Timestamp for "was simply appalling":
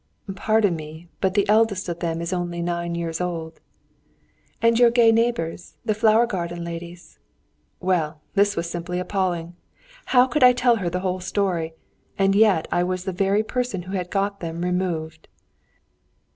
8.55-9.55